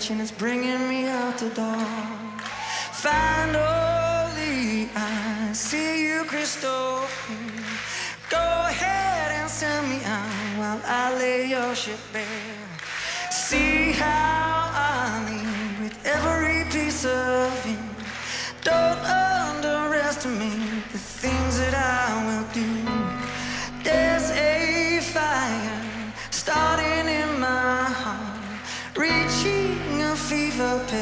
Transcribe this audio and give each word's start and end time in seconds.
touching 0.00 0.20
is 0.20 0.32
bringing 0.32 0.88
me 0.88 1.06
out 1.08 1.36
the 1.36 1.50
door. 1.50 1.86
Finally, 3.04 4.88
I 4.96 5.50
see 5.52 6.06
you, 6.06 6.24
crystal. 6.24 7.04
Go 8.30 8.38
ahead 8.38 9.32
and 9.32 9.50
send 9.50 9.90
me 9.90 10.00
out 10.06 10.58
while 10.58 10.80
I 10.86 11.18
lay 11.18 11.50
your 11.50 11.74
ship 11.74 12.00
bare. 12.14 12.24
See 13.30 13.92
how. 13.92 14.39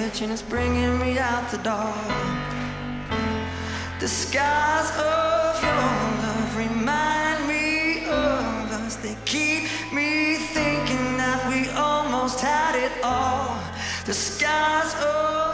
And 0.09 0.33
it's 0.33 0.41
bringing 0.41 0.99
me 0.99 1.19
out 1.19 1.51
the 1.51 1.59
door. 1.59 1.95
The 4.01 4.09
skies 4.09 4.91
of 4.97 5.63
your 5.63 5.85
love 6.25 6.57
remind 6.57 7.47
me 7.47 8.07
of 8.07 8.73
us. 8.73 8.97
They 8.97 9.17
keep 9.27 9.65
me 9.93 10.37
thinking 10.37 11.19
that 11.19 11.47
we 11.51 11.69
almost 11.77 12.41
had 12.41 12.75
it 12.75 12.91
all. 13.05 13.61
The 14.07 14.15
skies 14.15 14.95
of 14.95 15.48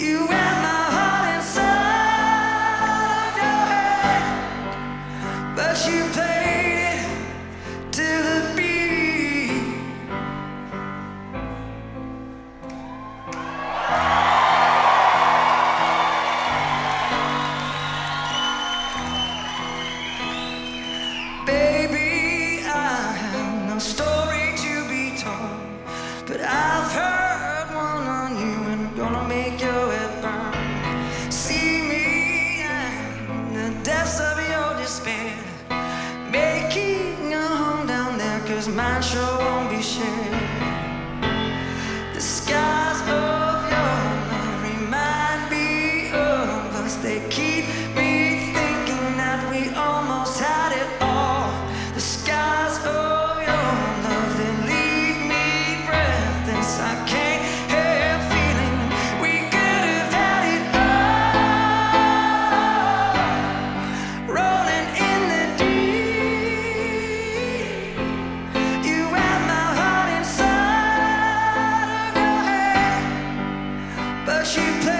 You. 0.00 0.39
This 38.60 38.68
my 38.74 39.00
show 39.00 39.38
won't 39.38 39.70
be 39.70 39.80
shared. 39.80 40.19
she 74.50 74.60
plays. 74.80 74.99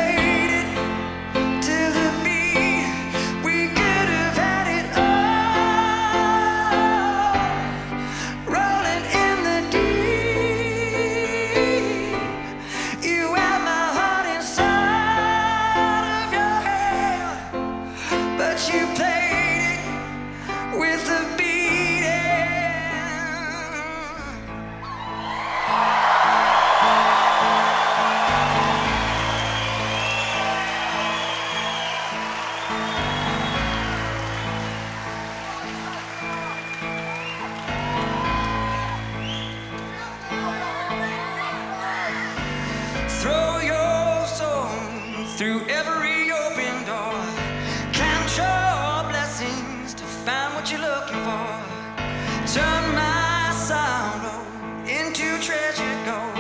Turn 52.53 52.95
my 52.97 53.53
sorrow 53.55 54.45
into 54.85 55.39
treasure 55.41 55.99
gold. 56.05 56.35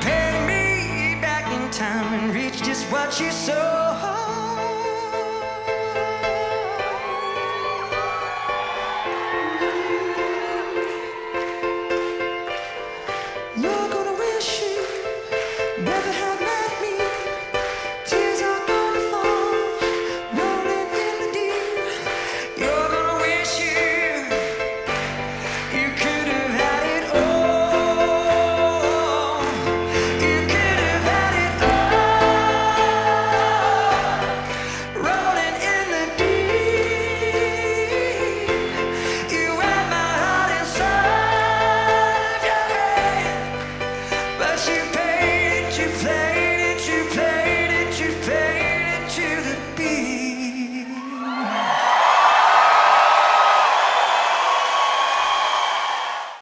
Pay 0.00 0.30
me 0.46 1.20
back 1.20 1.50
in 1.52 1.68
time 1.72 2.14
and 2.14 2.32
reach 2.32 2.62
just 2.62 2.84
what 2.92 3.18
you. 3.18 3.24
You're 13.56 13.88
gonna 13.88 14.14
wish 14.18 14.62
you 14.62 14.86
never 15.82 16.12
had. 16.12 16.33